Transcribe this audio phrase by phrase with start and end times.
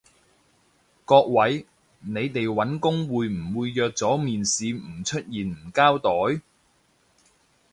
[1.05, 1.67] 各位，
[1.99, 6.41] 你哋搵工會唔會約咗面試唔出現唔交代？